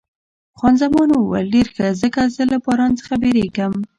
خان 0.57 0.73
زمان 0.81 1.09
وویل، 1.11 1.47
ډېر 1.55 1.67
ښه، 1.75 1.87
ځکه 2.01 2.21
زه 2.35 2.43
له 2.51 2.57
باران 2.65 2.91
څخه 2.99 3.13
بیریږم. 3.21 3.73